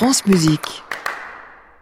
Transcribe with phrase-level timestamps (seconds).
[0.00, 0.82] France Musique.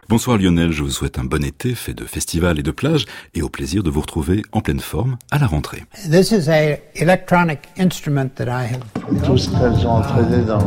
[0.09, 3.41] Bonsoir Lionel, je vous souhaite un bon été fait de festivals et de plages et
[3.41, 5.85] au plaisir de vous retrouver en pleine forme à la rentrée.
[6.11, 9.23] This is a electronic instrument that I have.
[9.23, 10.59] Tous elles ont entraîné dans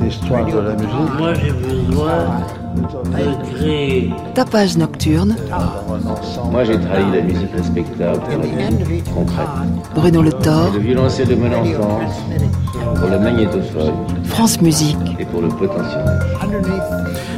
[0.00, 1.18] l'histoire de la musique.
[1.18, 2.46] Moi, j'ai besoin
[4.34, 5.36] Tapage nocturne,
[6.50, 9.46] Moi, j'ai trahi la musique respectable pour la musique concrète.
[9.94, 12.14] Bruno Le Thor, Le violoncelle de mon enfance
[12.98, 14.96] pour le magnétophone France Musique.
[15.18, 16.04] et pour le potentiel.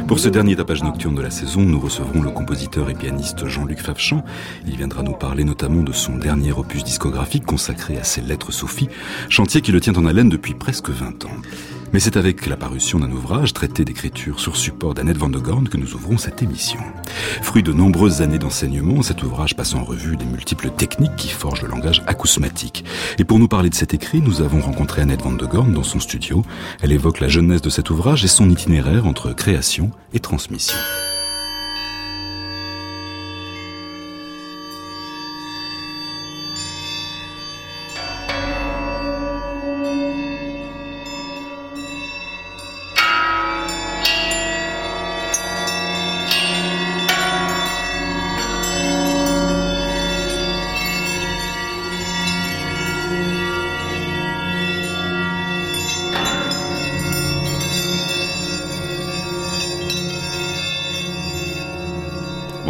[0.07, 3.79] Pour ce dernier tapage nocturne de la saison, nous recevrons le compositeur et pianiste Jean-Luc
[3.79, 4.23] Favchamp.
[4.67, 8.89] Il viendra nous parler notamment de son dernier opus discographique consacré à ses lettres Sophie,
[9.29, 11.29] chantier qui le tient en haleine depuis presque 20 ans.
[11.91, 15.67] Mais c'est avec la parution d'un ouvrage traité d'écriture sur support d'Annette Van de Gorn
[15.67, 16.79] que nous ouvrons cette émission.
[17.41, 21.63] Fruit de nombreuses années d'enseignement, cet ouvrage passe en revue les multiples techniques qui forgent
[21.63, 22.85] le langage acousmatique.
[23.17, 25.83] Et pour nous parler de cet écrit, nous avons rencontré Annette Van de Gorn dans
[25.83, 26.43] son studio.
[26.81, 30.77] Elle évoque la jeunesse de cet ouvrage et son itinéraire entre création et transmission.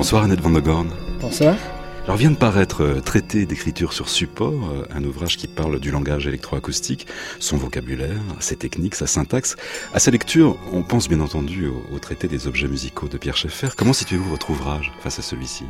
[0.10, 0.90] Bonsoir Annette Van de Gorn.
[1.22, 1.56] Bonsoir.
[2.06, 5.92] Alors vient de paraître euh, Traité d'écriture sur support, euh, un ouvrage qui parle du
[5.92, 7.06] langage électroacoustique,
[7.38, 9.56] son vocabulaire, ses techniques, sa syntaxe.
[9.94, 13.38] À sa lecture, on pense bien entendu au, au traité des objets musicaux de Pierre
[13.38, 13.68] Schaeffer.
[13.78, 15.66] Comment situez-vous votre ouvrage face à celui-ci?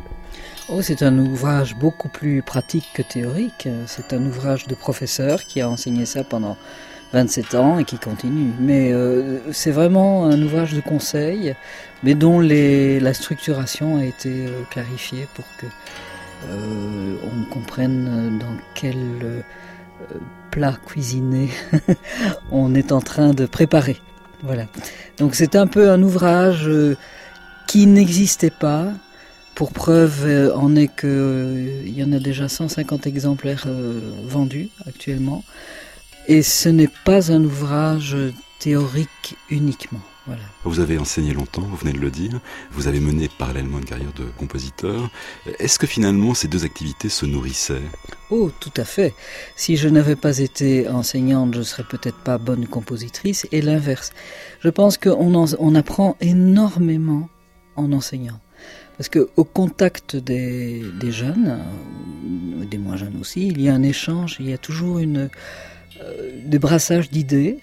[0.70, 3.68] Oh, c'est un ouvrage beaucoup plus pratique que théorique.
[3.88, 6.56] C'est un ouvrage de professeur qui a enseigné ça pendant
[7.14, 8.52] 27 ans et qui continue.
[8.60, 11.56] Mais euh, c'est vraiment un ouvrage de conseil,
[12.04, 15.66] mais dont les, la structuration a été euh, clarifiée pour que
[16.48, 18.96] euh, on comprenne dans quel
[20.02, 20.16] euh,
[20.52, 21.50] plat cuisiné
[22.52, 23.98] on est en train de préparer.
[24.42, 24.66] Voilà.
[25.18, 26.96] Donc c'est un peu un ouvrage euh,
[27.68, 28.88] qui n'existait pas.
[29.54, 33.68] Pour preuve en est que euh, il y en a déjà 150 exemplaires
[34.24, 35.44] vendus actuellement.
[36.32, 38.16] Et ce n'est pas un ouvrage
[38.60, 40.00] théorique uniquement.
[40.28, 40.44] Voilà.
[40.64, 42.40] Vous avez enseigné longtemps, vous venez de le dire.
[42.72, 45.10] Vous avez mené parallèlement une carrière de compositeur.
[45.58, 47.82] Est-ce que finalement ces deux activités se nourrissaient?
[48.30, 49.16] Oh, tout à fait.
[49.56, 54.12] Si je n'avais pas été enseignante, je serais peut-être pas bonne compositrice, et l'inverse.
[54.60, 57.28] Je pense qu'on en- on apprend énormément
[57.76, 58.40] en enseignant.
[58.98, 61.58] Parce que au contact des, des jeunes,
[62.62, 65.30] euh, des moins jeunes aussi, il y a un échange, il y a toujours une,
[66.44, 67.60] des brassages d'idées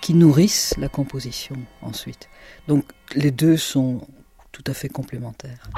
[0.00, 2.28] qui nourrissent la composition ensuite.
[2.68, 4.06] Donc les deux sont
[4.52, 5.68] tout à fait complémentaires.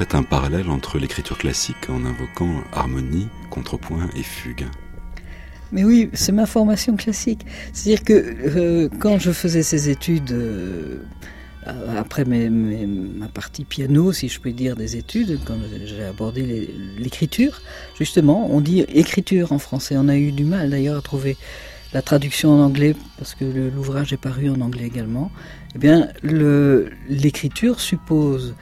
[0.00, 4.64] Faites un parallèle entre l'écriture classique en invoquant harmonie, contrepoint et fugue.
[5.72, 7.44] Mais oui, c'est ma formation classique.
[7.74, 11.00] C'est-à-dire que euh, quand je faisais ces études, euh,
[11.98, 17.60] après ma partie piano, si je puis dire, des études, quand j'ai abordé l'écriture,
[17.98, 19.96] justement, on dit écriture en français.
[19.98, 21.36] On a eu du mal d'ailleurs à trouver
[21.92, 25.30] la traduction en anglais, parce que l'ouvrage est paru en anglais également.
[25.74, 28.54] Eh bien, l'écriture suppose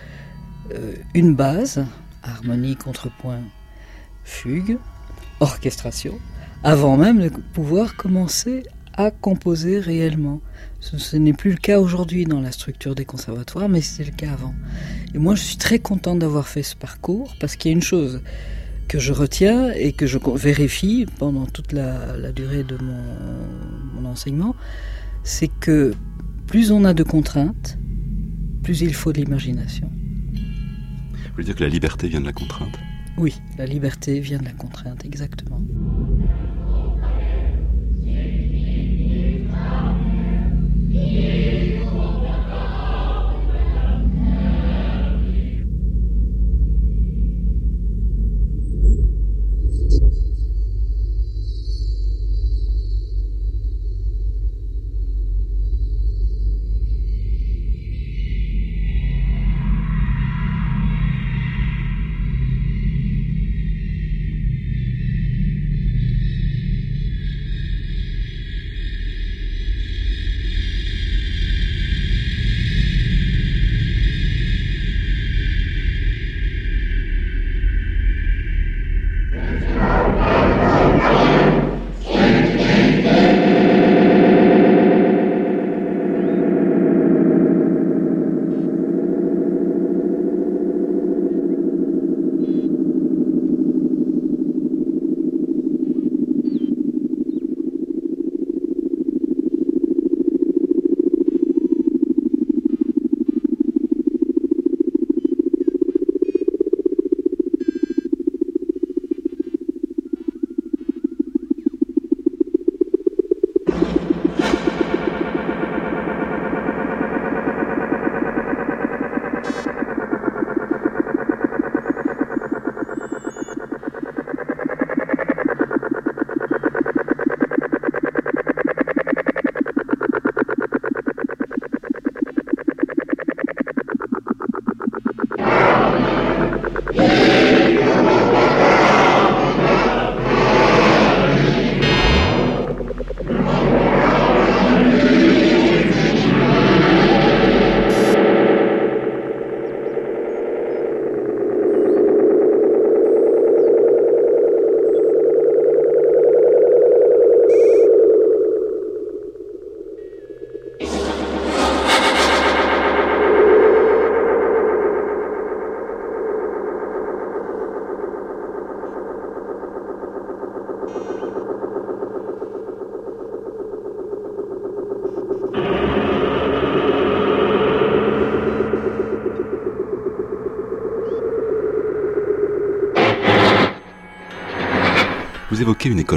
[1.14, 1.84] une base,
[2.22, 3.42] harmonie, contrepoint,
[4.24, 4.78] fugue,
[5.40, 6.18] orchestration,
[6.62, 10.40] avant même de pouvoir commencer à composer réellement.
[10.80, 14.32] Ce, n'est plus le cas aujourd'hui dans la structure des conservatoires, mais c'était le cas
[14.32, 14.54] avant.
[15.14, 17.82] Et moi, je suis très content d'avoir fait ce parcours parce qu'il y a une
[17.82, 18.22] chose
[18.88, 24.56] que je retiens et que je vérifie pendant toute la, durée de mon, mon enseignement,
[25.22, 25.94] c'est que
[26.46, 27.78] plus on a de contraintes,
[28.62, 29.90] plus il faut de l'imagination.
[31.38, 32.76] Voulez dire que la liberté vient de la contrainte?
[33.16, 35.62] Oui, la liberté vient de la contrainte, exactement.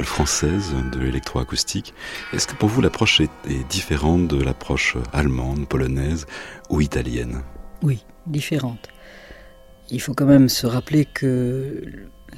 [0.00, 1.92] Française de l'électroacoustique.
[2.32, 6.26] Est-ce que pour vous l'approche est, différente de l'approche allemande, polonaise
[6.70, 7.42] ou italienne?
[7.82, 8.88] Oui, différente.
[9.90, 11.84] Il faut quand même se rappeler que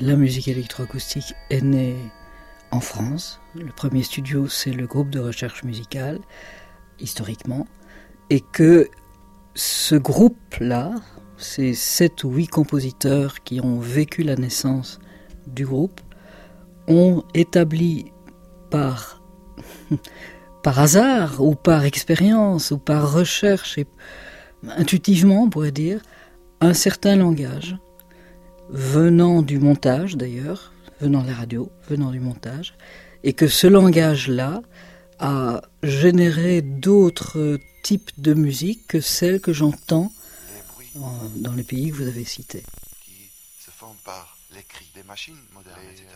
[0.01, 1.95] la musique électroacoustique est née
[2.73, 3.41] en France.
[3.55, 6.19] Le premier studio, c'est le groupe de recherche musicale,
[6.99, 7.69] historiquement,
[8.31, 8.89] et que
[9.55, 10.93] ce groupe-là,
[11.37, 14.99] ces sept ou huit compositeurs qui ont vécu la naissance
[15.47, 16.01] du groupe,
[16.89, 18.13] ont établi
[18.71, 19.23] par,
[20.63, 23.87] par hasard ou par expérience ou par recherche, et
[24.77, 26.01] intuitivement on pourrait dire,
[26.61, 27.77] un certain langage,
[28.71, 32.75] venant du montage d'ailleurs, venant de la radio, venant du montage,
[33.23, 34.63] et que ce langage-là
[35.19, 40.11] a généré d'autres types de musique que celles que j'entends
[41.37, 42.63] dans les pays que vous avez cités.
[43.03, 43.31] Qui
[43.65, 46.07] se font par l'écrit des machines modernes, etc.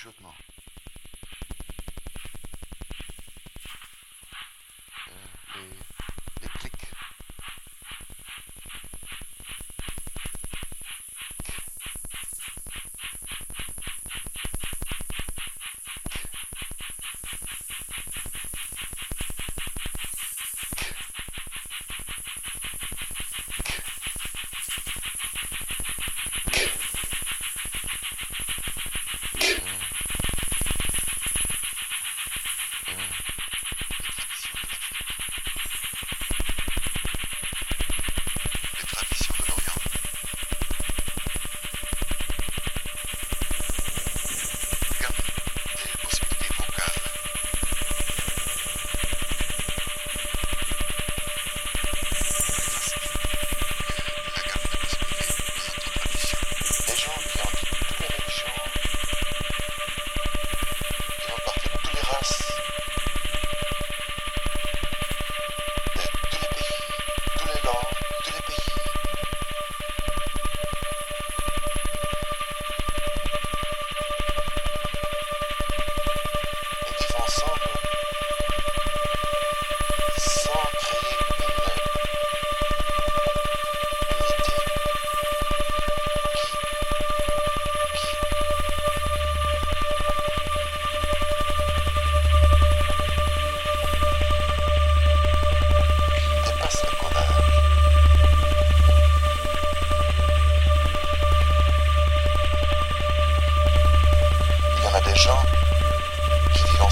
[0.00, 0.28] chuchotement.
[0.28, 0.59] Euh,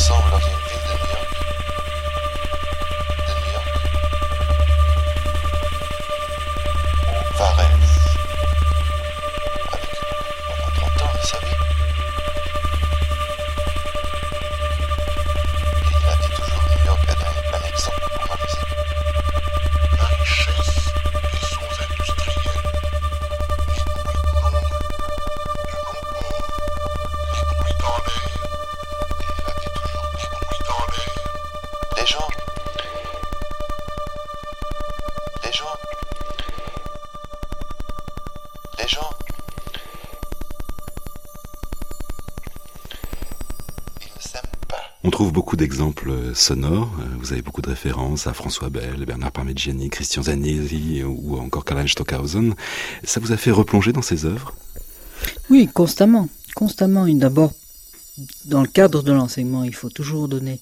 [0.09, 0.68] trouve beaucoup
[45.59, 46.97] d'exemples euh, sonores.
[47.01, 51.65] Euh, vous avez beaucoup de références à François Bell, Bernard Parmigiani, Christian Zanesi ou encore
[51.65, 52.55] Karl Stockhausen.
[53.05, 54.55] Ça vous a fait replonger dans ces œuvres?
[55.51, 56.29] Oui, constamment.
[56.55, 57.07] Constamment.
[57.09, 57.53] D'abord,
[58.47, 60.61] dans le cadre de l'enseignement, il faut toujours donner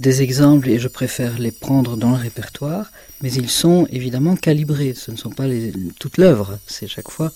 [0.00, 2.90] des exemples et je préfère les prendre dans le répertoire,
[3.22, 4.94] mais ils sont évidemment calibrés.
[4.94, 7.30] Ce ne sont pas les, toute l'œuvre, c'est chaque fois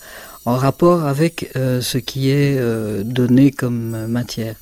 [0.45, 2.61] en rapport avec euh, ce qui est
[3.05, 4.57] donné comme matière.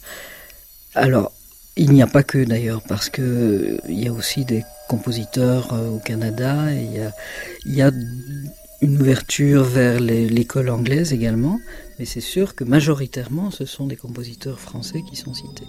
[0.94, 1.32] Alors,
[1.76, 5.90] il n'y a pas que d'ailleurs, parce que euh, y a aussi des compositeurs euh,
[5.90, 6.88] au Canada, et
[7.66, 7.90] y a
[8.82, 11.60] une ouverture vers l'école anglaise également,
[11.98, 15.66] mais c'est sûr que majoritairement ce sont des compositeurs français qui sont cités.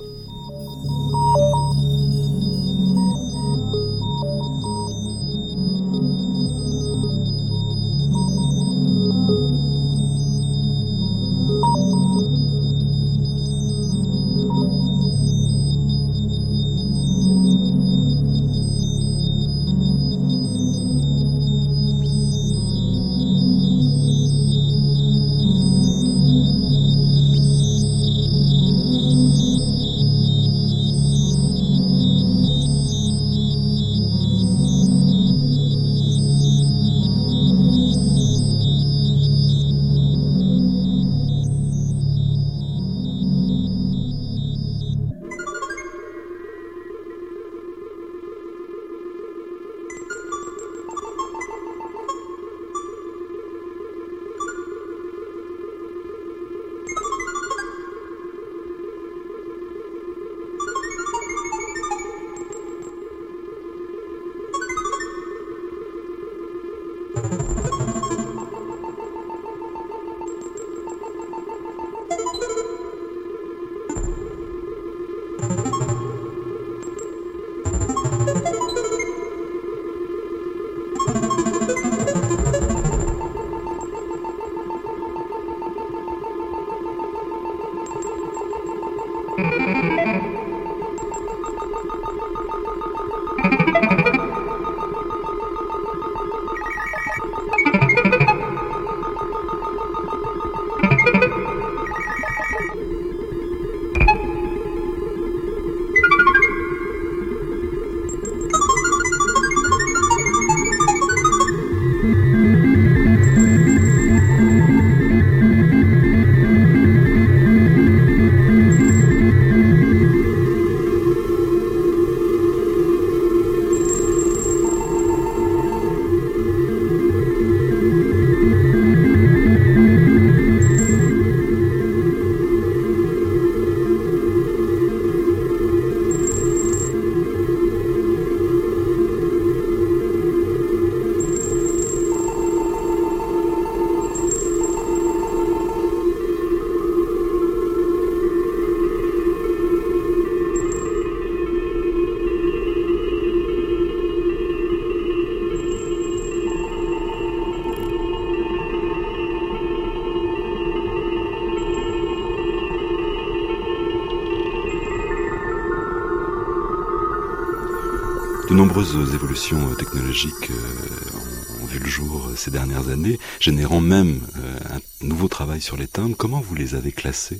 [168.58, 175.06] Nombreuses évolutions technologiques euh, ont vu le jour ces dernières années, générant même euh, un
[175.06, 176.16] nouveau travail sur les timbres.
[176.18, 177.40] Comment vous les avez classés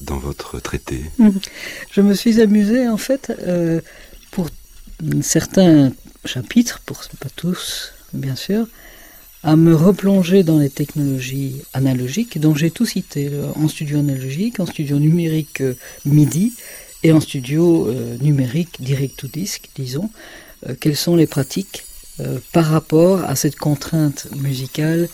[0.00, 1.04] dans votre traité?
[1.92, 3.80] Je me suis amusée en fait euh,
[4.32, 4.48] pour
[5.20, 5.92] certains
[6.24, 8.66] chapitres, pour pas tous bien sûr,
[9.44, 14.66] à me replonger dans les technologies analogiques dont j'ai tout cité, en studio analogique, en
[14.66, 16.54] studio numérique euh, MIDI
[17.04, 20.10] et en studio euh, numérique direct to disc, disons,
[20.80, 21.84] quelles sont les pratiques
[22.52, 25.08] par rapport à cette contrainte musicale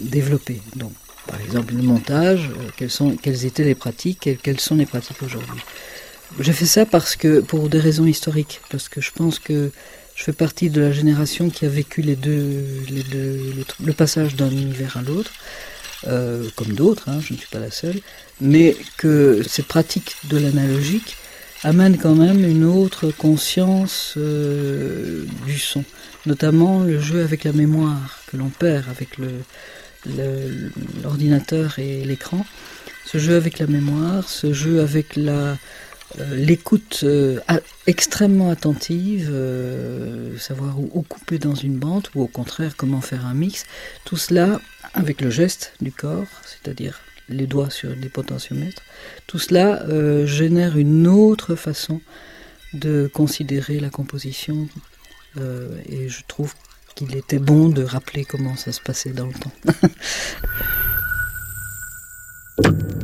[0.00, 0.60] développée?
[0.76, 0.92] Donc,
[1.26, 2.86] par exemple, le montage, euh,
[3.22, 5.60] quelles, étaient les pratiques quelles sont les pratiques aujourd'hui?
[6.40, 9.70] J'ai fait ça parce que, pour des raisons historiques, parce que je pense que
[10.14, 14.34] je fais partie de la génération qui a vécu les deux, les deux le, passage
[14.34, 15.32] d'un univers à l'autre,
[16.08, 18.00] euh, comme d'autres, hein, je ne suis pas la seule,
[18.40, 21.16] mais que cette pratique de l'analogique
[21.64, 25.84] amène quand même une autre conscience euh, du son,
[26.26, 29.10] notamment le jeu avec la mémoire que l'on perd avec
[31.02, 32.44] l'ordinateur et l'écran,
[33.04, 35.56] ce jeu avec la mémoire, ce jeu avec la
[36.20, 37.40] euh, l'écoute euh,
[37.86, 39.32] extrêmement attentive,
[40.38, 43.64] savoir où, couper dans une bande ou au contraire comment faire un mix,
[44.04, 44.60] tout cela
[44.94, 47.00] avec le geste du corps, c'est-à-dire
[47.32, 48.82] les doigts sur des potentiomètres,
[49.26, 49.84] tout cela
[50.26, 52.00] génère une autre façon
[52.74, 54.68] de considérer la composition
[55.36, 56.54] et je trouve
[56.94, 59.52] qu'il était bon de rappeler comment ça se passait dans le temps.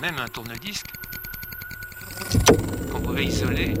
[0.00, 0.86] même un tourne-disque,
[2.90, 3.74] qu'on pouvait isoler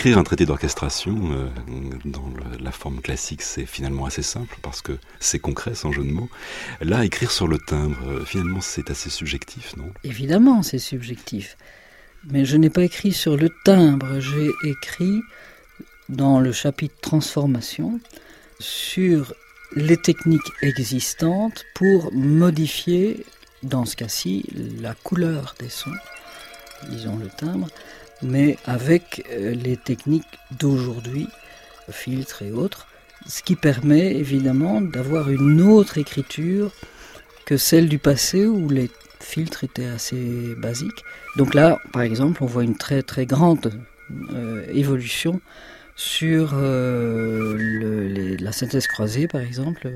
[0.00, 1.48] Écrire un traité d'orchestration euh,
[2.06, 2.24] dans
[2.58, 6.30] la forme classique, c'est finalement assez simple parce que c'est concret, sans jeu de mots.
[6.80, 9.92] Là, écrire sur le timbre, euh, finalement, c'est assez subjectif, non?
[10.02, 11.58] Évidemment, c'est subjectif.
[12.30, 15.20] Mais je n'ai pas écrit sur le timbre, j'ai écrit
[16.08, 18.00] dans le chapitre transformation
[18.58, 19.34] sur
[19.76, 23.26] les techniques existantes pour modifier,
[23.62, 24.46] dans ce cas-ci,
[24.80, 25.90] la couleur des sons,
[26.88, 27.68] disons le timbre,
[28.22, 31.28] mais avec euh, les techniques d'aujourd'hui,
[31.90, 32.86] filtres et autres,
[33.26, 36.72] ce qui permet évidemment d'avoir une autre écriture
[37.44, 41.04] que celle du passé où les filtres étaient assez basiques.
[41.36, 43.72] Donc là, par exemple, on voit une très très grande
[44.32, 45.40] euh, évolution
[45.96, 49.90] sur euh, la synthèse croisée, par exemple,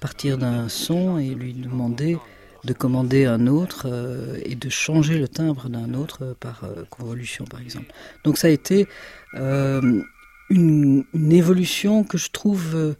[0.00, 2.18] partir d'un son et lui demander
[2.64, 7.44] de commander un autre euh, et de changer le timbre d'un autre par euh, convolution,
[7.44, 7.92] par exemple.
[8.24, 8.86] Donc ça a été
[9.34, 10.02] euh,
[10.50, 12.96] une, évolution que je trouve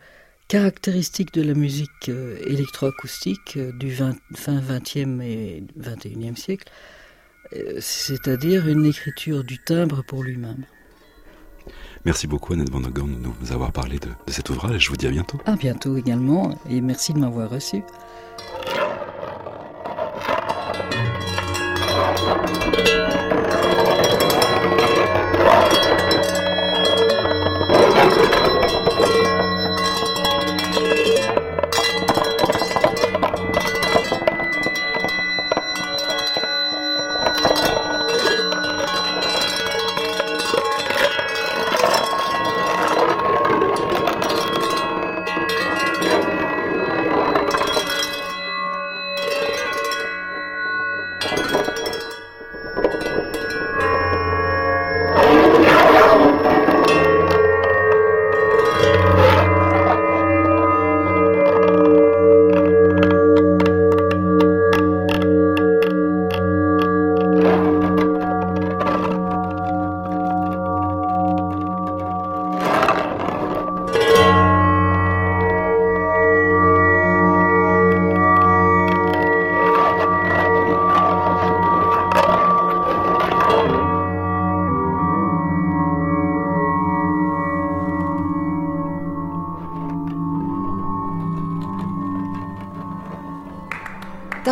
[0.49, 2.11] caractéristique de la musique
[2.47, 6.69] électroacoustique du fin 20e et 21e siècle,
[7.81, 10.65] c'est-à-dire une écriture du timbre pour lui-même.
[12.05, 14.85] Merci beaucoup Annette Van de nous avoir parlé de, de cet ouvrage.
[14.85, 15.41] Je vous dis à bientôt.
[15.45, 17.83] À bientôt également et merci de m'avoir reçu.
[22.23, 23.40] Thank you.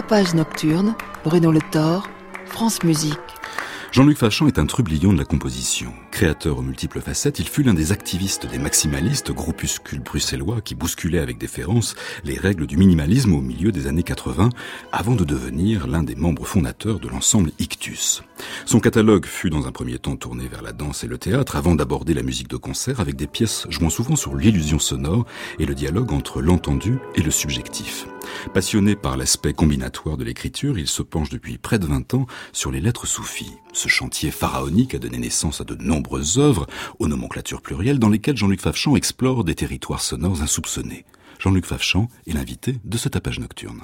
[0.08, 2.08] Tapage nocturne, Bruno Le Thor,
[2.46, 3.18] France Musique.
[3.92, 5.92] Jean-Luc Fachan est un trublion de la composition.
[6.10, 11.18] Créateur aux multiples facettes, il fut l'un des activistes des maximalistes, groupuscules bruxellois qui bousculaient
[11.18, 11.94] avec déférence
[12.24, 14.48] les règles du minimalisme au milieu des années 80,
[14.92, 18.22] avant de devenir l'un des membres fondateurs de l'ensemble Ictus.
[18.64, 21.74] Son catalogue fut dans un premier temps tourné vers la danse et le théâtre, avant
[21.74, 25.26] d'aborder la musique de concert avec des pièces jouant souvent sur l'illusion sonore
[25.58, 28.06] et le dialogue entre l'entendu et le subjectif.
[28.54, 32.70] Passionné par l'aspect combinatoire de l'écriture, il se penche depuis près de 20 ans sur
[32.70, 33.52] les lettres soufis.
[33.72, 36.66] Ce chantier pharaonique a donné naissance à de nombreuses œuvres,
[36.98, 41.04] aux nomenclatures plurielles, dans lesquelles Jean-Luc Favchan explore des territoires sonores insoupçonnés.
[41.38, 43.82] Jean-Luc Favchan est l'invité de ce tapage nocturne.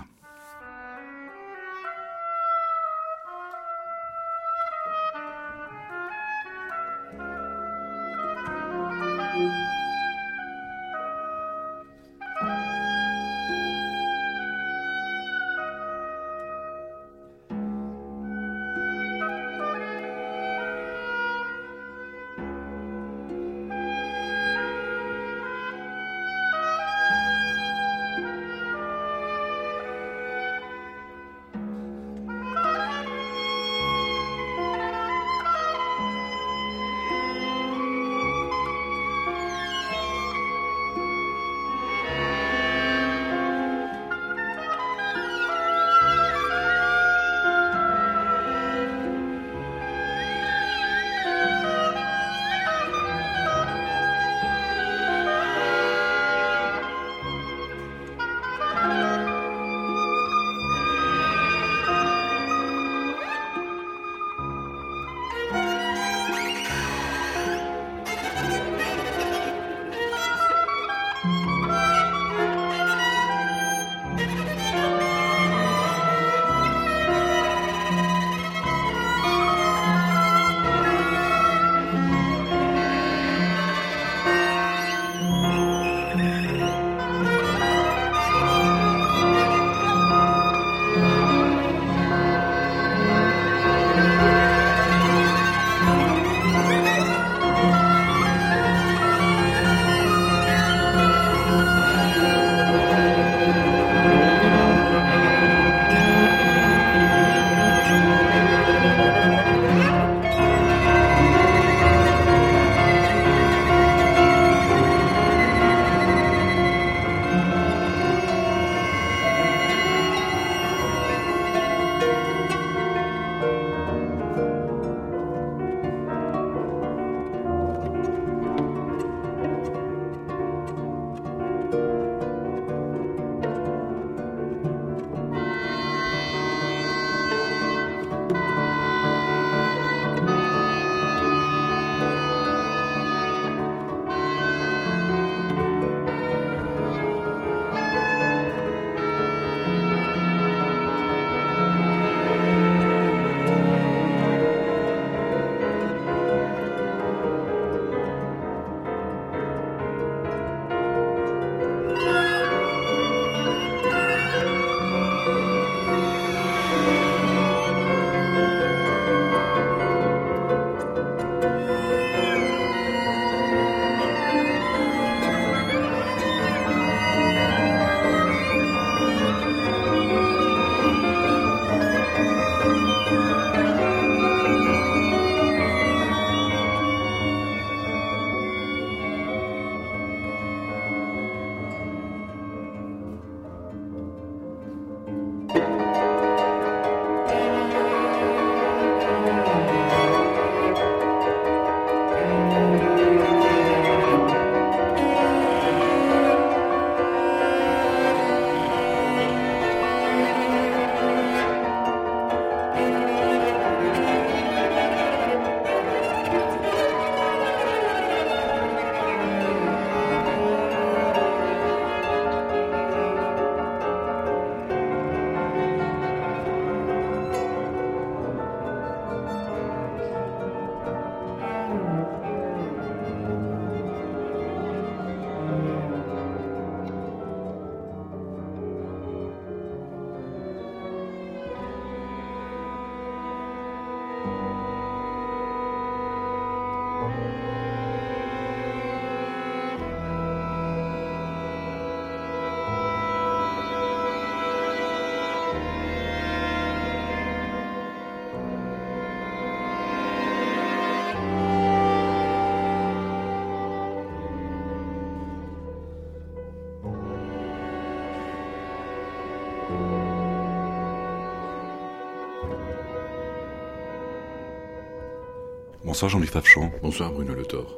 [275.94, 276.72] Bonsoir Jean-Luc Favchamp.
[276.82, 277.72] Bonsoir Bruno Le Thor.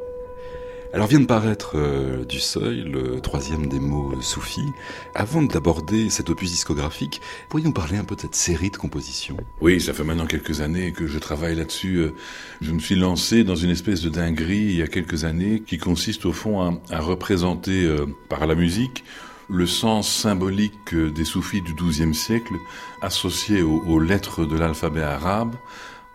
[0.94, 4.72] Alors vient de paraître euh, Du Seuil, le troisième des mots soufis.
[5.14, 9.36] Avant d'aborder cet opus discographique, pourriez-vous nous parler un peu de cette série de compositions?
[9.60, 11.96] Oui, ça fait maintenant quelques années que je travaille là-dessus.
[11.96, 12.14] Euh,
[12.62, 15.76] je me suis lancé dans une espèce de dinguerie il y a quelques années qui
[15.76, 19.04] consiste au fond à, à représenter euh, par la musique
[19.48, 22.54] le sens symbolique des soufis du XIIe siècle
[23.02, 25.54] associé aux, aux lettres de l'alphabet arabe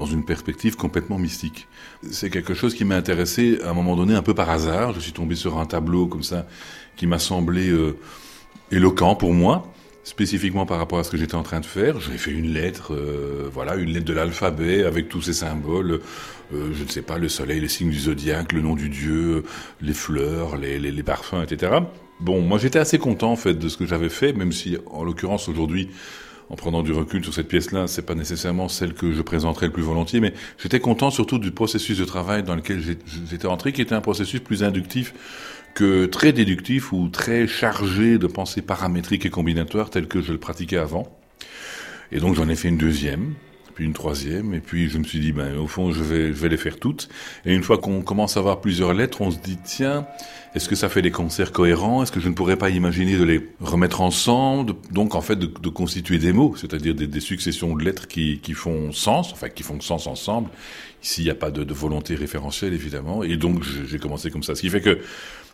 [0.01, 1.67] dans une perspective complètement mystique.
[2.09, 4.93] C'est quelque chose qui m'a intéressé à un moment donné un peu par hasard.
[4.93, 6.47] Je suis tombé sur un tableau comme ça
[6.95, 7.95] qui m'a semblé euh,
[8.71, 9.71] éloquent pour moi,
[10.03, 12.01] spécifiquement par rapport à ce que j'étais en train de faire.
[12.01, 16.01] J'ai fait une lettre, euh, voilà, une lettre de l'alphabet avec tous ces symboles.
[16.51, 19.43] Euh, je ne sais pas, le soleil, les signes du zodiaque, le nom du dieu,
[19.81, 21.73] les fleurs, les, parfums, etc.
[22.19, 25.03] Bon, moi j'étais assez content en fait de ce que j'avais fait, même si en
[25.03, 25.89] l'occurrence aujourd'hui
[26.51, 29.71] en prenant du recul sur cette pièce-là, c'est pas nécessairement celle que je présenterai le
[29.71, 32.83] plus volontiers, mais j'étais content surtout du processus de travail dans lequel
[33.29, 35.13] j'étais entré, qui était un processus plus inductif
[35.75, 40.39] que très déductif ou très chargé de pensées paramétriques et combinatoires telles que je le
[40.39, 41.07] pratiquais avant.
[42.11, 43.33] Et donc j'en ai fait une deuxième,
[43.71, 46.57] puis une troisième, et puis je me suis dit, ben, au fond, je vais, les
[46.57, 47.09] faire toutes.
[47.45, 50.05] Et une fois qu'on commence à avoir plusieurs lettres, on se dit, tiens,
[50.53, 52.03] est-ce que ça fait des concerts cohérents?
[52.03, 55.69] Est-ce que je ne pourrais pas imaginer de les remettre ensemble Donc, en fait, de,
[55.69, 60.07] constituer des mots, c'est-à-dire des, successions de lettres qui, font sens, enfin, qui font sens
[60.07, 60.49] ensemble.
[61.03, 63.23] Ici, il n'y a pas de, de, volonté référentielle, évidemment.
[63.23, 64.55] Et donc, j'ai commencé comme ça.
[64.55, 64.99] Ce qui fait que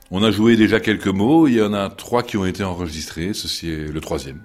[0.09, 1.47] on a joué déjà quelques mots.
[1.47, 3.33] Il y en a trois qui ont été enregistrés.
[3.33, 4.39] Ceci est le troisième.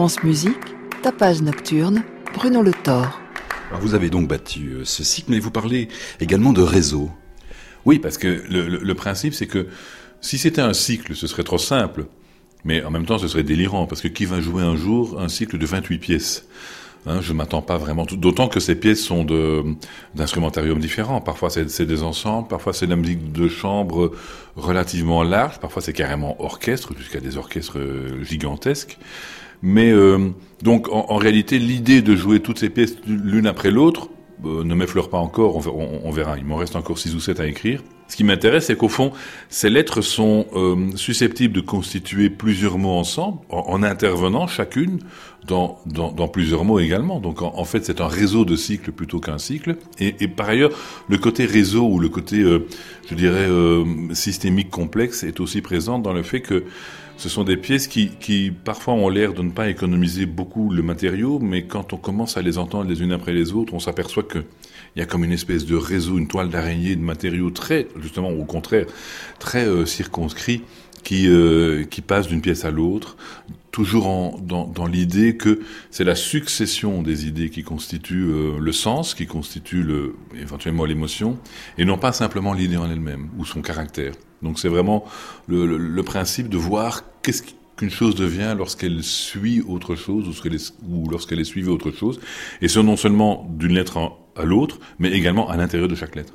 [0.00, 0.56] France Musique,
[1.02, 3.20] Tapage nocturne, Bruno Le Thor.
[3.82, 5.88] vous avez donc battu euh, ce cycle, mais vous parlez
[6.20, 7.10] également de réseau.
[7.84, 9.66] Oui, parce que le, le principe, c'est que
[10.22, 12.06] si c'était un cycle, ce serait trop simple.
[12.64, 15.28] Mais en même temps, ce serait délirant, parce que qui va jouer un jour un
[15.28, 16.46] cycle de 28 pièces?
[17.04, 18.06] Hein, je m'attends pas vraiment.
[18.06, 19.62] D'autant que ces pièces sont de
[20.14, 21.20] d'instrumentarium différents.
[21.20, 24.12] Parfois c'est des ensembles, parfois c'est de la musique de chambre
[24.56, 28.98] relativement large, parfois c'est carrément orchestre, jusqu'à des orchestres euh, gigantesques.
[29.62, 30.30] Mais euh,
[30.62, 34.08] donc en, réalité, l'idée de jouer toutes ces pièces l'une après l'autre
[34.44, 35.56] euh, ne m'effleure pas encore.
[36.04, 36.38] On, verra.
[36.38, 37.82] Il m'en reste encore six ou sept à écrire.
[38.08, 39.12] Ce qui m'intéresse, c'est qu'au fond,
[39.50, 40.46] ces lettres sont
[40.96, 44.98] susceptibles de constituer plusieurs mots ensemble, en intervenant chacune
[45.46, 47.20] dans, dans, dans, plusieurs mots également.
[47.20, 49.76] Donc en, fait, c'est un réseau de cycles plutôt qu'un cycle.
[49.98, 50.70] Et, et, par ailleurs,
[51.08, 52.66] le côté réseau ou le côté, euh,
[53.08, 56.64] je dirais, euh, systémique complexe est aussi présent dans le fait que
[57.20, 61.38] ce sont des pièces qui, parfois ont l'air de ne pas économiser beaucoup le matériau,
[61.38, 64.38] mais quand on commence à les entendre les unes après les autres, on s'aperçoit que
[64.96, 68.30] il y a comme une espèce de réseau, une toile d'araignée de matériaux très, justement,
[68.30, 68.86] au contraire,
[69.38, 70.62] très euh, circonscrit
[71.04, 73.18] qui, euh, qui d'une pièce à l'autre,
[73.70, 79.26] toujours dans, l'idée que c'est la succession des idées qui constitue euh, le sens, qui
[79.26, 81.38] constitue le, éventuellement l'émotion,
[81.76, 84.14] et non pas simplement l'idée en elle-même ou son caractère.
[84.42, 85.04] Donc c'est vraiment
[85.48, 87.42] le, principe de voir qu'est-ce
[87.76, 90.26] qu'une chose devient lorsqu'elle suit autre chose
[90.88, 92.20] ou, lorsqu'elle est suivie autre chose,
[92.60, 96.34] et ce non seulement d'une lettre à l'autre, mais également à l'intérieur de chaque lettre.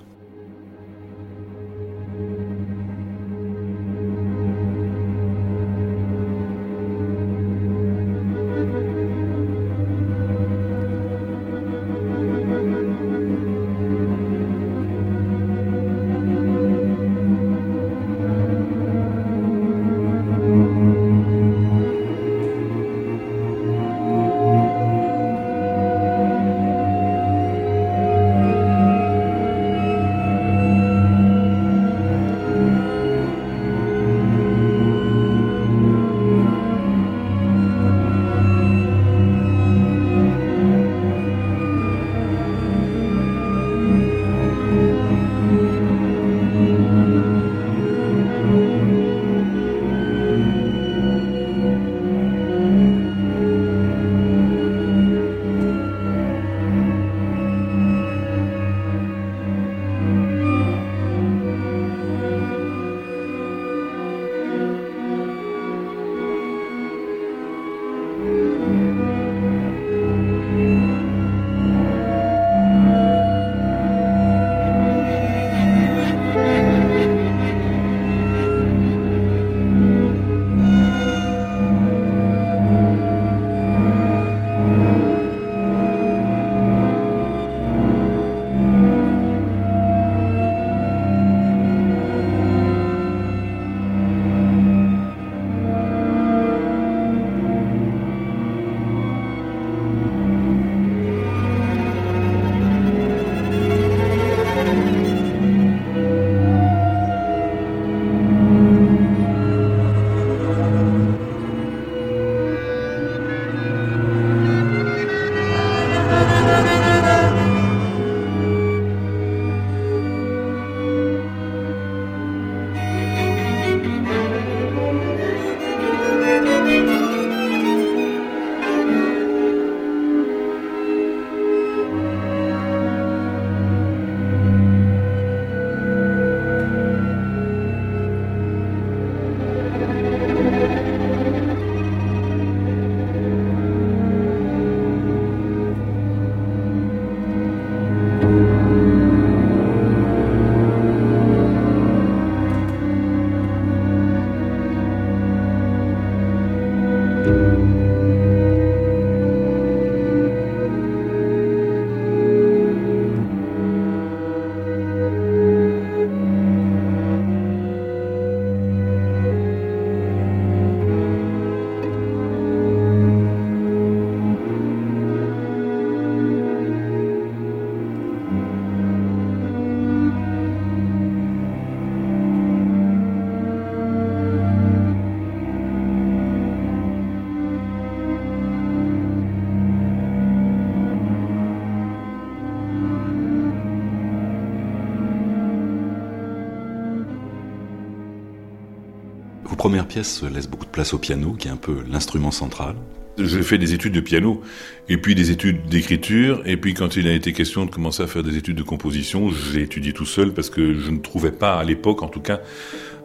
[199.96, 202.76] Pièce laisse beaucoup de place au piano, qui est un peu l'instrument central.
[203.18, 204.42] J'ai fait des études de piano,
[204.90, 208.08] et puis des études d'écriture, et puis quand il a été question de commencer à
[208.08, 211.54] faire des études de composition, j'ai étudié tout seul parce que je ne trouvais pas,
[211.54, 212.42] à l'époque en tout cas,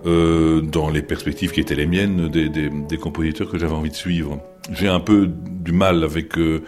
[0.04, 4.40] euh, dans les perspectives qui étaient les miennes, des, compositeurs que j'avais envie de suivre.
[4.72, 6.64] J'ai un peu du mal avec euh,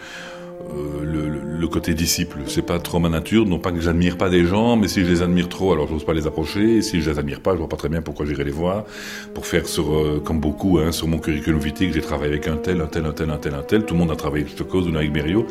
[1.63, 2.39] le, côté disciple.
[2.47, 3.45] C'est pas trop ma nature.
[3.45, 6.05] Non pas que j'admire pas des gens, mais si je les admire trop, alors j'ose
[6.05, 6.81] pas les approcher.
[6.81, 8.85] Si je les admire pas, je vois pas très bien pourquoi j'irai les voir.
[9.33, 12.47] Pour faire sur, euh, comme beaucoup, hein, sur mon curriculum vitae, que j'ai travaillé avec
[12.47, 13.85] un tel, un tel, un tel, un tel, un tel.
[13.85, 15.45] Tout le monde a travaillé avec Stokos ou avec Berio.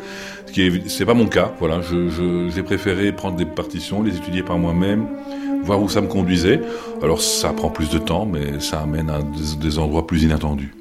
[0.45, 1.53] Ce qui est, c'est pas mon cas.
[1.59, 5.07] Voilà, je, j'ai préféré prendre des partitions, les étudier par moi-même,
[5.63, 6.61] voir où ça me conduisait.
[7.01, 9.19] Alors ça prend plus de temps, mais ça amène à
[9.61, 10.71] des endroits plus inattendus.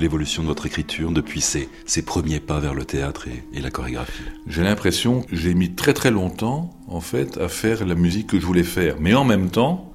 [0.00, 3.70] L'évolution de votre écriture depuis ces, ces premiers pas vers le théâtre et, et la
[3.70, 8.28] chorégraphie J'ai l'impression que j'ai mis très très longtemps, en fait, à faire la musique
[8.28, 8.96] que je voulais faire.
[9.00, 9.92] Mais en même temps,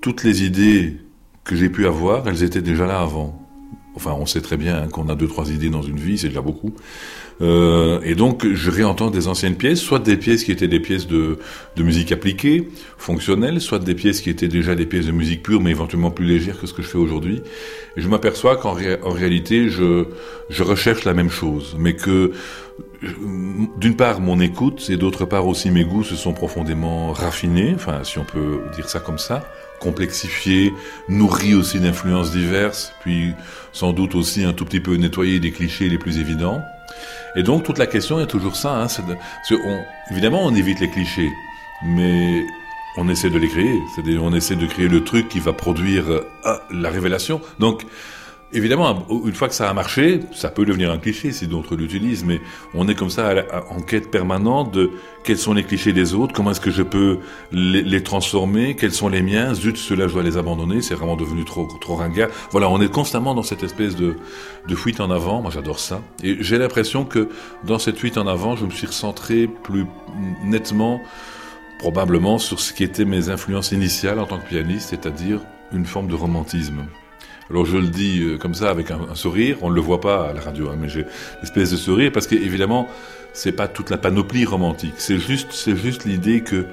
[0.00, 0.98] toutes les idées
[1.44, 3.40] que j'ai pu avoir, elles étaient déjà là avant.
[3.96, 6.28] Enfin, on sait très bien hein, qu'on a deux, trois idées dans une vie, c'est
[6.28, 6.72] déjà beaucoup.
[7.40, 11.06] Euh, et donc, je réentends des anciennes pièces, soit des pièces qui étaient des pièces
[11.06, 11.38] de,
[11.76, 15.60] de musique appliquée, fonctionnelles, soit des pièces qui étaient déjà des pièces de musique pure,
[15.60, 17.42] mais éventuellement plus légères que ce que je fais aujourd'hui.
[17.96, 20.06] Et je m'aperçois qu'en ré en réalité, je,
[20.48, 22.32] je recherche la même chose, mais que
[23.78, 28.02] d'une part mon écoute et d'autre part aussi mes goûts se sont profondément raffinés, enfin
[28.02, 29.44] si on peut dire ça comme ça,
[29.78, 30.72] complexifiés,
[31.08, 33.32] nourris aussi d'influences diverses, puis
[33.72, 36.62] sans doute aussi un tout petit peu nettoyés des clichés les plus évidents.
[37.36, 38.86] Et donc toute la question est toujours ça, hein,
[39.50, 39.80] on,
[40.10, 41.30] évidemment on évite les clichés,
[41.84, 42.44] mais
[42.96, 46.10] on essaie de les créer, c'est-à-dire on essaie de créer le truc qui va produire
[46.10, 47.40] euh, la révélation.
[47.58, 47.84] Donc
[48.54, 52.24] Évidemment, une fois que ça a marché, ça peut devenir un cliché si d'autres l'utilisent,
[52.24, 52.40] mais
[52.72, 53.34] on est comme ça
[53.68, 54.92] en quête permanente de
[55.24, 57.18] quels sont les clichés des autres, comment est-ce que je peux
[57.50, 61.44] les, transformer, quels sont les miens, zut, ceux-là je dois les abandonner, c'est vraiment devenu
[61.44, 62.28] trop, trop ringard.
[62.52, 64.14] Voilà, on est constamment dans cette espèce de,
[64.68, 67.28] de fuite en avant, moi j'adore ça, et j'ai l'impression que
[67.64, 69.84] dans cette fuite en avant, je me suis recentré plus
[70.44, 71.00] nettement,
[71.80, 75.40] probablement, sur ce qui était mes influences initiales en tant que pianiste, c'est-à-dire
[75.72, 76.84] une forme de romantisme.
[77.50, 80.00] Alors je le dis euh, comme ça avec un, un sourire, on ne le voit
[80.00, 82.88] pas à la radio, hein, mais j'ai une espèce de sourire parce qu'évidemment,
[83.34, 86.66] c'est pas toute la panoplie romantique, c'est juste, c'est juste l'idée que,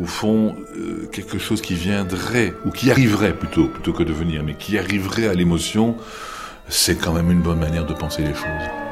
[0.00, 4.42] au fond, euh, quelque chose qui viendrait, ou qui arriverait plutôt, plutôt que de venir,
[4.42, 5.96] mais qui arriverait à l'émotion,
[6.68, 8.87] c'est quand même une bonne manière de penser les choses.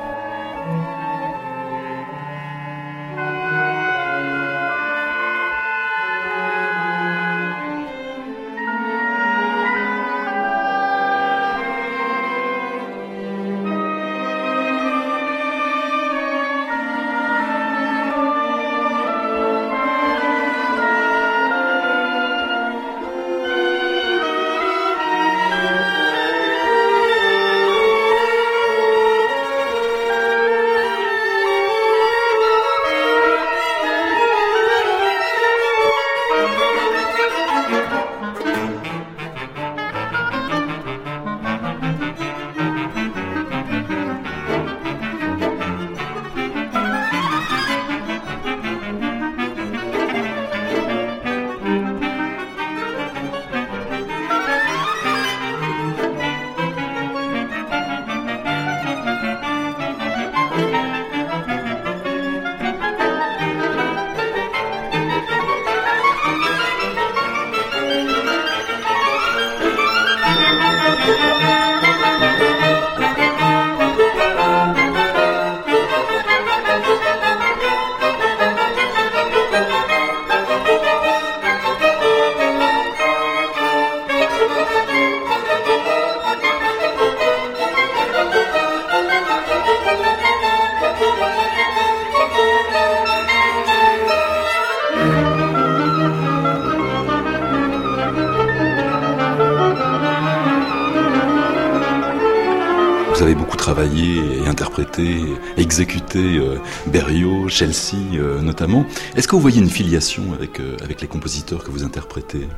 [103.95, 105.21] Et interprété,
[105.57, 106.57] exécuté euh,
[106.87, 108.87] Berriot, Chelsea euh, notamment.
[109.15, 112.49] Est-ce que vous voyez une filiation avec, euh, avec les compositeurs que vous interprétez?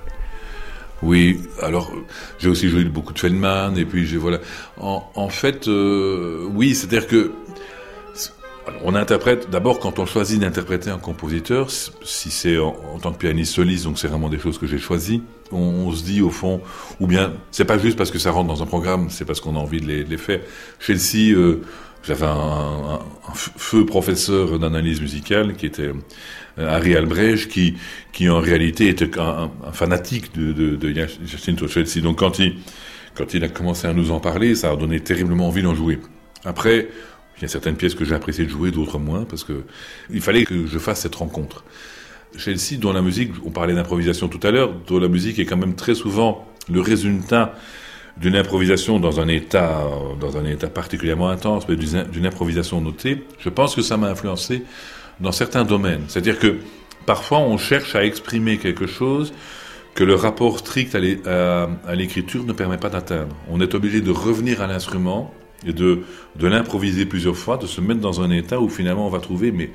[1.03, 1.93] Oui, alors
[2.39, 4.39] j'ai aussi joué beaucoup de Feldman et puis voilà.
[4.81, 7.31] En fait, oui, c'est-à-dire que
[8.85, 13.55] on interprète d'abord quand on choisit d'interpréter un compositeur, si c'est en, tant que pianiste
[13.55, 15.23] soliste, donc c'est vraiment des choses que j'ai choisies.
[15.51, 16.61] On, se dit au fond,
[17.01, 19.57] ou bien c'est pas juste parce que ça rentre dans un programme, c'est parce qu'on
[19.57, 20.41] a envie de les, faire.
[20.79, 21.63] Chelsea, euh,
[22.03, 23.01] j'avais un,
[23.35, 25.91] feu professeur d'analyse musicale qui était
[26.59, 27.77] euh, Harry Albrecht, qui,
[28.13, 32.01] qui en réalité était un, fanatique de, de, de Jacinto Chelsea.
[32.03, 32.57] Donc quand il,
[33.15, 35.99] quand il a commencé à nous en parler, ça a donné terriblement envie d'en jouer.
[36.45, 36.89] Après,
[37.39, 39.63] il y a certaines pièces que j'ai apprécié de jouer, d'autres moins, parce que
[40.11, 41.65] il fallait que je fasse cette rencontre.
[42.37, 45.57] Chelsea, dont la musique, on parlait d'improvisation tout à l'heure, dont la musique est quand
[45.57, 47.55] même très souvent le résultat
[48.19, 49.83] d'une improvisation dans un état,
[50.21, 54.65] dans un état particulièrement intense, mais d'une improvisation notée, je pense que ça m'a influencé
[55.21, 56.03] dans certains domaines.
[56.09, 56.57] C'est-à-dire que
[57.07, 59.33] parfois on cherche à exprimer quelque chose
[59.95, 63.35] que le rapport strict à l'écriture ne permet pas d'atteindre.
[63.49, 65.33] On est obligé de revenir à l'instrument
[65.67, 66.01] et de,
[66.37, 69.51] de l'improviser plusieurs fois, de se mettre dans un état où finalement on va trouver,
[69.51, 69.71] mais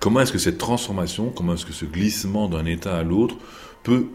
[0.00, 3.36] comment est-ce que cette transformation, comment est-ce que ce glissement d'un état à l'autre
[3.84, 4.06] peut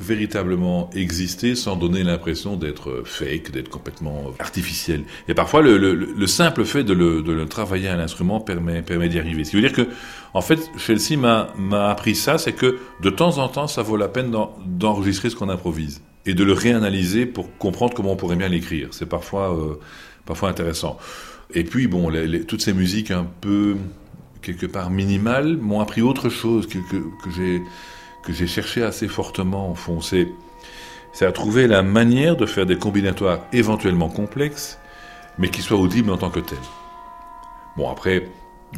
[0.00, 5.04] véritablement exister sans donner l'impression d'être fake, d'être complètement artificiel?
[5.28, 8.82] Et parfois, le, le, le simple fait de le, de le travailler à l'instrument permet,
[8.82, 9.44] permet d'y arriver.
[9.44, 9.88] Ce qui veut dire que,
[10.34, 14.08] en fait, Chelsea m'a appris ça, c'est que de temps en temps, ça vaut la
[14.08, 14.32] peine
[14.66, 18.88] d'enregistrer ce qu'on improvise et de le réanalyser pour comprendre comment on pourrait bien l'écrire.
[18.92, 19.80] C'est parfois euh,
[20.24, 20.98] parfois intéressant.
[21.54, 22.10] Et puis, bon,
[22.48, 23.76] toutes ces musiques un peu,
[24.40, 27.62] quelque part, minimales, m'ont appris autre chose que, que, j'ai
[28.24, 30.00] que j'ai cherché assez fortement, en fond.
[30.00, 30.28] C'est
[31.20, 34.78] à trouver la manière de faire des combinatoires éventuellement complexes,
[35.38, 36.58] mais qui soient audibles en tant que tels.
[37.76, 38.28] Bon, après,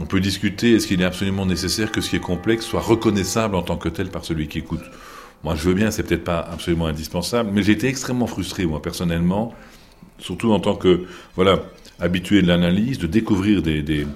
[0.01, 3.55] on peut discuter, est-ce qu'il est absolument nécessaire que ce qui est complexe soit reconnaissable
[3.55, 4.83] en tant que tel par celui qui écoute?
[5.45, 8.81] Moi, je veux bien, c'est peut-être pas absolument indispensable, mais j'ai été extrêmement frustré, moi,
[8.81, 9.55] personnellement,
[10.19, 11.61] surtout en tant que voilà
[12.01, 14.07] habitué de l'analyse, de découvrir des,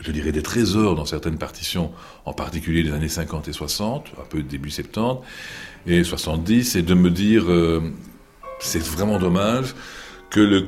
[0.00, 1.90] je dirais des trésors dans certaines partitions,
[2.24, 5.22] en particulier des années 50 et 60, un peu début 70
[5.86, 7.80] et 70, et de me dire euh,
[8.60, 9.74] c'est vraiment dommage
[10.30, 10.66] que le,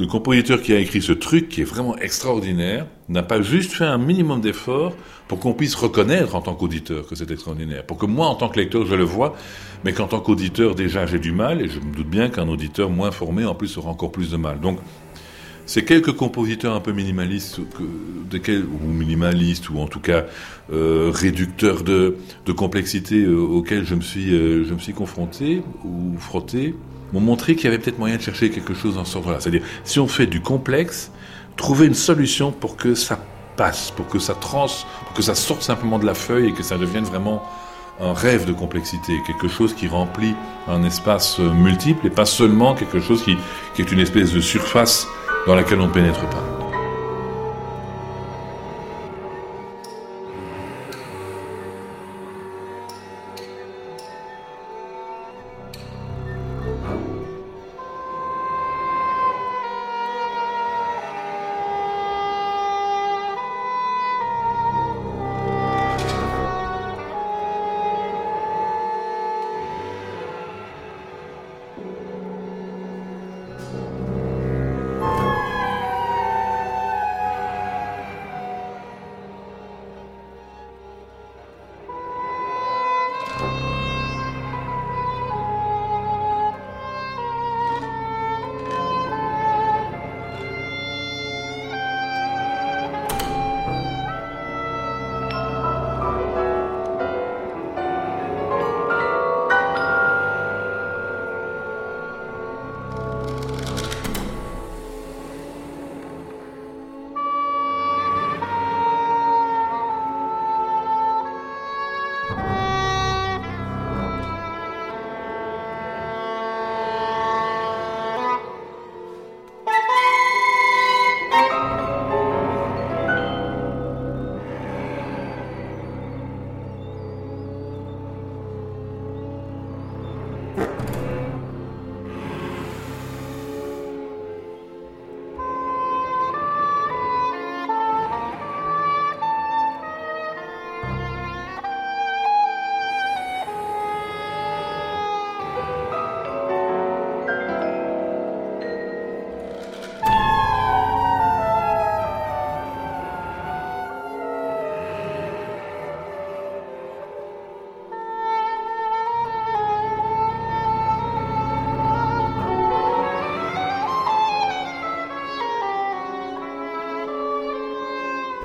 [0.00, 3.84] le, compositeur qui a écrit ce truc, qui est vraiment extraordinaire, n'a pas juste fait
[3.84, 4.94] un minimum d'effort
[5.28, 8.48] pour qu'on puisse reconnaître en tant qu'auditeur que c'est extraordinaire, pour que moi, en tant
[8.48, 9.34] que lecteur, je le vois,
[9.84, 12.90] mais qu'en tant qu'auditeur, déjà, j'ai du mal, et je me doute bien qu'un auditeur
[12.90, 14.60] moins formé, en plus, aura encore plus de mal.
[14.60, 14.78] Donc,
[15.66, 20.26] c'est quelques compositeurs un peu minimalistes, ou minimalistes, ou en tout cas
[20.72, 22.16] euh, réducteurs de,
[22.54, 26.74] complexité euh, auxquels je me suis, euh, je me suis confronté ou frotté,
[27.12, 29.40] m'ont montré qu'il y avait peut-être moyen de chercher quelque chose dans ce ordre-là.
[29.40, 31.10] C'est-à-dire, si on fait du complexe,
[31.56, 33.24] trouver une solution pour que ça
[33.56, 34.66] passe, pour que ça trans,
[35.04, 37.42] pour que ça sorte simplement de la feuille et que ça devienne vraiment
[38.00, 40.34] un rêve de complexité, quelque chose qui remplit
[40.68, 43.36] un espace multiple et pas seulement quelque chose qui,
[43.74, 45.06] qui est une espèce de surface
[45.46, 46.53] dans laquelle on ne pénètre pas.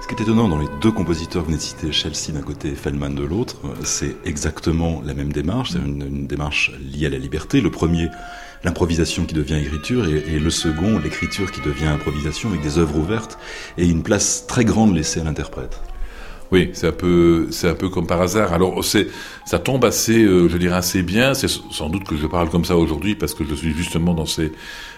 [0.08, 3.14] Est étonnant dans les deux compositeurs que vous venez de Chelsea d'un côté et Feldman
[3.14, 7.62] de l'autre, c'est exactement la même démarche, c'est une, démarche liée à la liberté.
[7.62, 8.08] Le premier,
[8.64, 13.38] l'improvisation qui devient écriture, et, le second, l'écriture qui devient improvisation avec des œuvres ouvertes
[13.78, 15.80] et une place très grande laissée à l'interprète.
[16.52, 18.54] Oui, c'est un peu, c'est un peu comme par hasard.
[18.54, 21.36] Alors, ça tombe assez, euh, je dirais assez bien.
[21.36, 24.26] C'est sans doute que je parle comme ça aujourd'hui parce que je suis justement dans
[24.26, 24.52] ces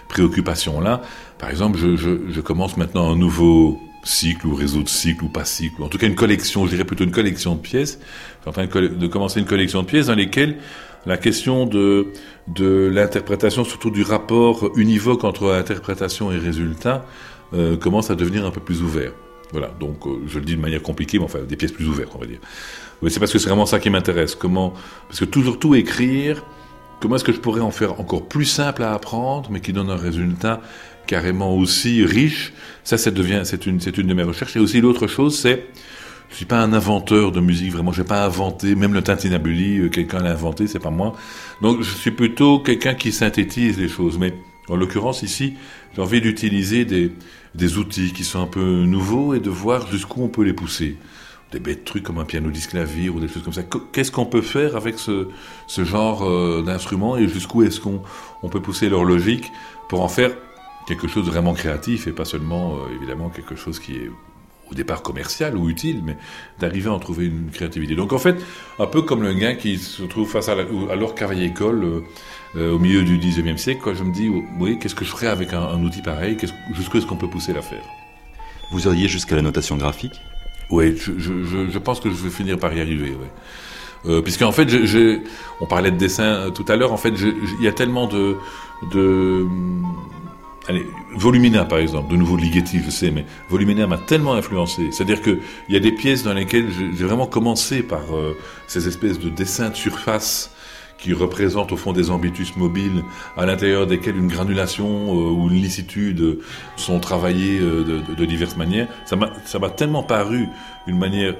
[0.08, 1.02] préoccupations-là.
[1.38, 5.82] Par exemple, je commence maintenant un nouveau cycle ou réseau de cycles ou pas cycle,
[5.82, 7.98] en tout cas une collection, je dirais plutôt une collection de pièces.
[8.46, 10.56] En de, commencer une collection de pièces dans lesquelles
[11.06, 12.08] la question de,
[12.48, 17.04] de l'interprétation, surtout du rapport univoque entre interprétation et résultat,
[17.54, 19.12] euh, commence à devenir un peu plus ouvert.
[19.52, 22.12] Voilà, donc euh, je le dis de manière compliquée, mais enfin des pièces plus ouvertes,
[22.14, 22.38] on va dire.
[23.02, 24.34] Mais c'est parce que c'est vraiment ça qui m'intéresse.
[24.34, 24.72] Comment,
[25.08, 26.42] parce que toujours tout écrire,
[27.00, 29.90] comment est-ce que je pourrais en faire encore plus simple à apprendre, mais qui donne
[29.90, 30.60] un résultat
[31.06, 32.52] carrément aussi riche.
[32.84, 34.56] Ça, ça devient, c'est une, c'est une de mes recherches.
[34.56, 35.66] Et aussi l'autre chose, c'est,
[36.30, 37.92] je suis pas un inventeur de musique, vraiment.
[37.92, 41.14] J'ai pas inventé, même le tintinabuli, euh, quelqu'un l'a inventé, c'est pas moi.
[41.60, 44.18] Donc, je suis plutôt quelqu'un qui synthétise les choses.
[44.18, 44.34] Mais,
[44.68, 45.54] en l'occurrence, ici,
[45.94, 47.12] j'ai envie d'utiliser des,
[47.54, 50.96] des outils qui sont un peu nouveaux et de voir jusqu'où on peut les pousser.
[51.52, 53.62] Des bêtes trucs comme un piano disque clavier ou des choses comme ça.
[53.92, 55.28] Qu'est-ce qu'on peut faire avec ce,
[55.66, 58.02] ce genre euh, d'instrument et jusqu'où est-ce qu'on
[58.42, 59.52] on peut pousser leur logique
[59.90, 60.30] pour en faire
[60.86, 64.10] quelque chose de vraiment créatif et pas seulement euh, évidemment quelque chose qui est
[64.72, 66.16] au départ commercial ou utile, mais
[66.58, 67.94] d'arriver à en trouver une créativité.
[67.94, 68.36] Donc en fait,
[68.78, 72.00] un peu comme le gars qui se trouve face à, la, à leur école euh,
[72.56, 75.26] euh, au milieu du 19e siècle, quoi, je me dis, oui, qu'est-ce que je ferais
[75.28, 76.36] avec un, outil pareil?
[76.72, 77.84] Jusqu'où est-ce qu'on peut pousser l'affaire?
[78.70, 80.20] Vous iriez jusqu'à la notation graphique?
[80.70, 83.14] Oui, je, je, je, pense que je vais finir par y arriver.
[84.06, 85.20] Euh, Puisqu'en fait, je,
[85.60, 88.36] on parlait de dessin tout à l'heure, en fait, il y a tellement de,
[88.90, 89.46] de
[90.68, 90.86] Allez,
[91.16, 94.90] Volumina par exemple, de nouveau Ligeti, je sais, mais Volumina m'a tellement influencé.
[94.92, 98.36] C'est-à-dire qu'il y a des pièces dans lesquelles j'ai vraiment commencé par euh,
[98.68, 100.54] ces espèces de dessins de surface
[100.98, 103.02] qui représentent au fond des ambitus mobiles,
[103.36, 106.38] à l'intérieur desquels une granulation euh, ou une licitude
[106.76, 108.86] sont travaillées euh, de, de, diverses manières.
[109.04, 110.46] Ça m'a tellement paru
[110.86, 111.34] une manière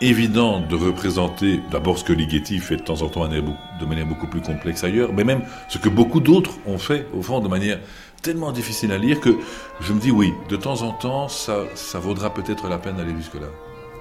[0.00, 4.26] évidente de représenter d'abord ce que Ligeti fait de temps en temps de manière beaucoup
[4.26, 7.78] plus complexe ailleurs, mais même ce que beaucoup d'autres ont fait, au fond, de manière
[8.26, 9.38] tellement difficile à lire que
[9.78, 13.14] je me dis oui, de temps en temps, ça, ça vaudra peut-être la peine d'aller
[13.16, 13.46] jusque-là.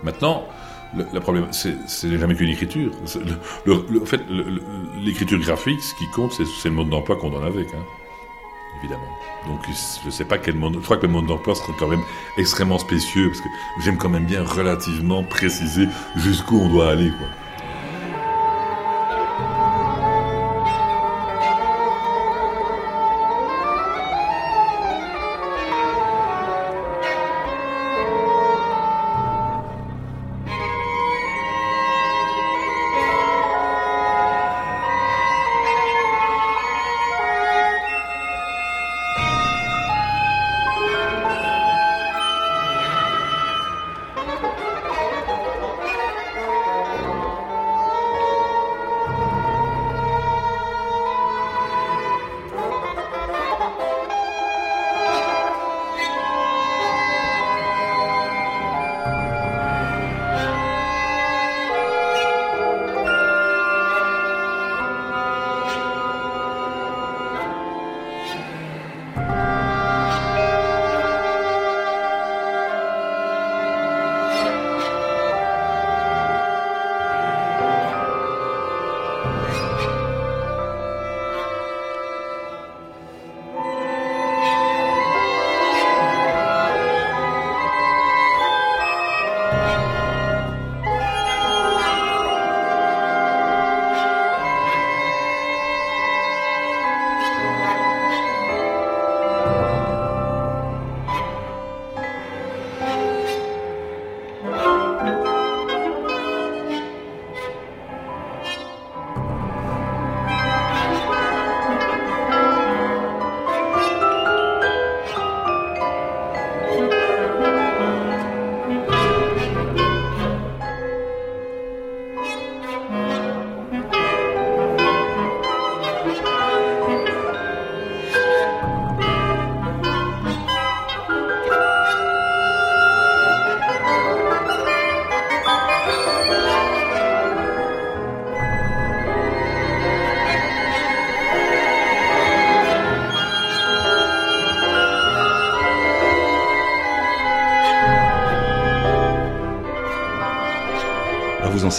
[0.04, 0.46] Maintenant,
[0.96, 2.92] le, problème, c'est jamais qu'une écriture.
[3.68, 4.22] en fait,
[4.98, 7.86] l'écriture graphique, ce qui compte, c'est le mode d'emploi qu'on donne avec, hein,
[8.80, 9.12] évidemment.
[9.46, 9.60] Donc,
[10.04, 10.78] je sais pas quel monde.
[10.80, 12.04] Je crois que le mode d'emploi sera quand même
[12.40, 13.50] extrêmement spécieux, parce que
[13.84, 17.12] j'aime quand même bien relativement préciser jusqu'où on doit aller.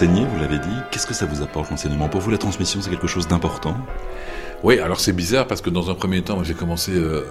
[0.05, 0.77] Vous l'avez dit.
[0.91, 2.09] Qu'est-ce que ça vous apporte l'enseignement?
[2.09, 3.77] Pour vous, la transmission, c'est quelque chose d'important?
[4.63, 7.25] Oui, alors c'est bizarre parce que dans un premier temps, j'ai commencé euh,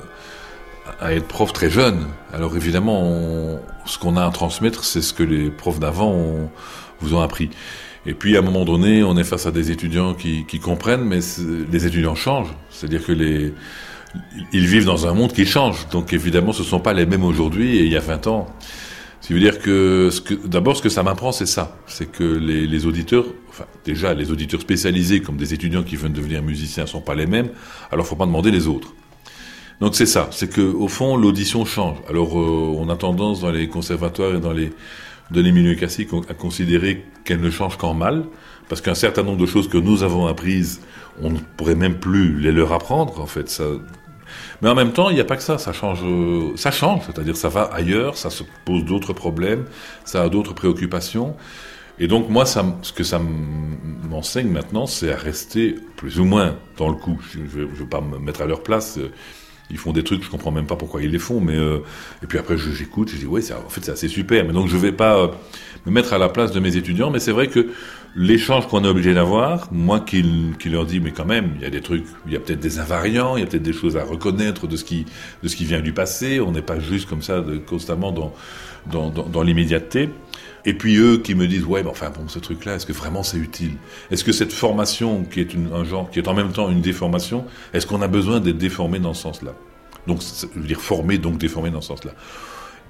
[0.99, 2.07] à être prof très jeune.
[2.33, 6.49] Alors évidemment, ce qu'on a à transmettre, c'est ce que les profs d'avant
[7.01, 7.51] vous ont appris.
[8.07, 11.19] Et puis à un moment donné, on est face à des étudiants qui, comprennent, mais
[11.71, 12.53] les étudiants changent.
[12.71, 13.11] C'est-à-dire que
[14.53, 15.87] ils vivent dans un monde qui change.
[15.89, 18.47] Donc évidemment, ce ne sont pas les mêmes aujourd'hui et il y a 20 ans.
[19.25, 20.11] Qui veut dire que,
[20.45, 21.75] d'abord, ce que ça m'apprend, c'est ça.
[21.87, 26.43] C'est que les, auditeurs, enfin, déjà, les auditeurs spécialisés, comme des étudiants qui veulent devenir
[26.43, 27.49] musiciens, ne sont pas les mêmes.
[27.91, 28.93] Alors, faut pas demander les autres.
[29.81, 30.27] Donc c'est ça.
[30.31, 31.97] C'est que, au fond, l'audition change.
[32.07, 34.71] Alors, euh, on a tendance dans les conservatoires et dans les,
[35.31, 38.25] dans les milieux classiques à considérer qu'elle ne change qu'en mal.
[38.69, 40.81] Parce qu'un certain nombre de choses que nous avons apprises,
[41.19, 43.49] on ne pourrait même plus les leur apprendre, en fait.
[43.49, 43.63] Ça,
[44.61, 45.99] mais en même temps, il n'y a pas que ça, ça change,
[46.55, 49.65] ça change, c'est-à-dire ça va ailleurs, ça se pose d'autres problèmes,
[50.05, 51.35] ça a d'autres préoccupations.
[51.97, 53.21] Et donc moi, ce que ça
[54.09, 57.19] m'enseigne maintenant, c'est à rester plus ou moins dans le coup.
[57.31, 58.99] Je ne veux pas me mettre à leur place.
[59.71, 61.79] Ils font des trucs, je comprends même pas pourquoi ils les font, mais euh,
[62.21, 64.45] et puis après j'écoute, je dis ouais, en fait c'est assez super.
[64.45, 65.27] Mais donc je vais pas euh,
[65.85, 67.71] me mettre à la place de mes étudiants, mais c'est vrai que
[68.15, 70.23] l'échange qu'on est obligé d'avoir, moi qui,
[70.57, 72.61] qui, leur dis, mais quand même, il y a des trucs, il y a peut-être
[72.61, 75.05] des invariants, il y a peut-être des choses à reconnaître de ce qui,
[75.43, 78.33] de ce qui vient du passé, on n'est pas juste comme ça constamment dans,
[78.89, 80.09] dans, dans, dans l'immédiateté.
[80.67, 83.21] Et puis eux qui me disent, ouais, mais enfin bon, ce truc-là, est-ce que vraiment
[83.21, 83.73] c'est utile?
[84.09, 86.81] Est-ce que cette formation, qui est une, un genre, qui est en même temps une
[86.81, 89.51] déformation, est-ce qu'on a besoin d'être déformé dans ce sens-là?
[90.07, 92.11] Donc, je veux dire formé, donc déformé dans ce sens-là.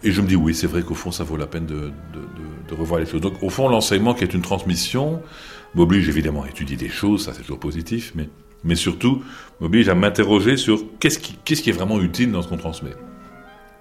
[0.05, 2.69] Et je me dis, oui, c'est vrai qu'au fond, ça vaut la peine de, de,
[2.69, 3.21] de, revoir les choses.
[3.21, 5.21] Donc, au fond, l'enseignement qui est une transmission
[5.73, 8.29] m'oblige évidemment à étudier des choses, ça c'est toujours positif, mais,
[8.63, 9.23] mais surtout
[9.59, 12.93] m'oblige à m'interroger sur qu'est-ce qui, qu'est-ce qui est vraiment utile dans ce qu'on transmet.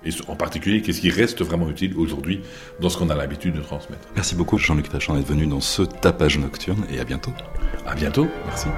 [0.06, 2.40] Et en particulier, qu'est-ce qui reste vraiment utile aujourd'hui
[2.80, 4.08] dans ce qu'on a l'habitude de transmettre.
[4.14, 7.32] Merci beaucoup Jean-Luc Tachant d'être venu dans ce tapage nocturne et à bientôt.
[7.86, 8.68] À bientôt, merci.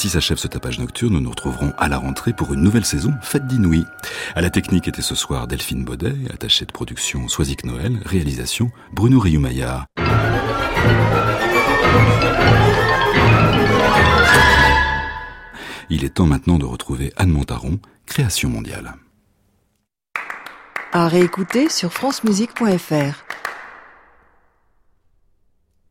[0.00, 1.12] Ainsi s'achève ce tapage nocturne.
[1.12, 3.84] Nous nous retrouverons à la rentrée pour une nouvelle saison, Fête d'Inouï.
[4.34, 9.20] À la technique était ce soir Delphine Baudet, attachée de production Soisic Noël, réalisation Bruno
[9.20, 9.84] Rioux-Maillard.
[15.90, 18.94] Il est temps maintenant de retrouver Anne Montaron, Création mondiale.
[20.92, 23.29] À réécouter sur francemusique.fr.